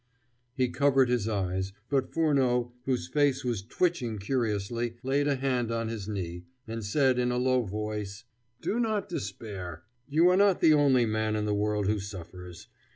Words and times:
He 0.55 0.67
covered 0.69 1.09
his 1.09 1.29
eyes, 1.29 1.73
but 1.87 2.11
Furneaux, 2.11 2.73
whose 2.85 3.07
face 3.07 3.45
was 3.45 3.61
twitching 3.61 4.17
curiously, 4.17 4.95
laid 5.03 5.27
a 5.27 5.35
hand 5.35 5.69
on 5.71 5.89
his 5.89 6.07
knee, 6.07 6.45
and 6.67 6.83
said 6.83 7.19
in 7.19 7.31
a 7.31 7.37
low 7.37 7.61
voice: 7.65 8.23
"Do 8.61 8.79
not 8.79 9.07
despair. 9.09 9.83
You 10.09 10.29
are 10.29 10.37
not 10.37 10.59
the 10.59 10.73
only 10.73 11.05
man 11.05 11.35
in 11.35 11.45
the 11.45 11.53
world 11.53 11.85
who 11.85 11.99
suffers. 11.99 12.67